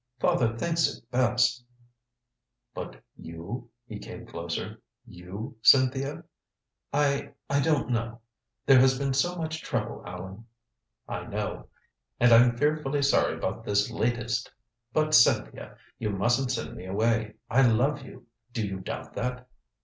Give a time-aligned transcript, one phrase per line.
[0.19, 1.63] "Father thinks it best"
[2.73, 4.81] "But you?" He came closer.
[5.05, 6.23] "You, Cynthia?"
[6.91, 8.19] "I I don't know.
[8.65, 10.47] There has been so much trouble, Allan"
[11.07, 11.67] "I know.
[12.19, 14.49] And I'm fearfully sorry about this latest.
[14.91, 18.25] But, Cynthia you mustn't send me away I love you.
[18.53, 19.47] Do you doubt that?"